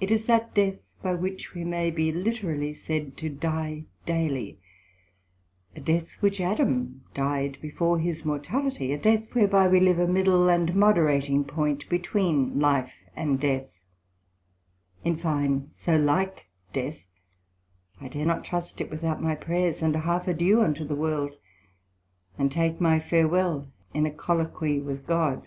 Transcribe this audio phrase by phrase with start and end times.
[0.00, 4.58] It is that death by which we may be literally said to dye daily;
[5.76, 10.48] a death which Adam dyed before his mortality; a death whereby we live a middle
[10.48, 13.84] and moderating point between life and death;
[15.04, 17.06] in fine, so like death,
[18.00, 21.34] I dare not trust it without my prayers, and an half adieu unto the World,
[22.38, 25.46] and take my farewell in a Colloquy with God.